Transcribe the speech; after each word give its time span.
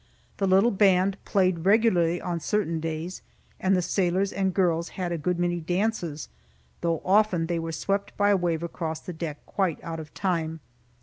The 0.37 0.47
little 0.47 0.71
band 0.71 1.23
played 1.25 1.63
regularly 1.63 2.19
on 2.19 2.39
certain 2.39 2.79
days, 2.79 3.21
and 3.59 3.75
the 3.75 3.83
sailors 3.83 4.33
and 4.33 4.51
girls 4.51 4.89
had 4.97 5.11
a 5.11 5.17
good 5.19 5.37
many 5.37 5.59
dances, 5.59 6.27
though 6.81 7.03
often 7.05 7.45
they 7.45 7.59
were 7.59 7.71
swept 7.71 8.17
by 8.17 8.31
a 8.31 8.35
wave 8.35 8.63
across 8.63 8.99
the 8.99 9.13
deck, 9.13 9.45
quite 9.45 9.77
out 9.83 9.99
of 9.99 10.11
time. 10.15 10.59